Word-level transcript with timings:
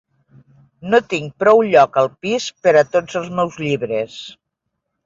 No 0.93 0.99
tinc 1.13 1.35
prou 1.43 1.61
lloc 1.67 2.01
al 2.03 2.11
pis 2.27 2.49
per 2.65 2.75
a 2.83 2.87
tots 2.97 3.21
els 3.23 3.33
meus 3.43 3.63
llibres. 3.67 4.23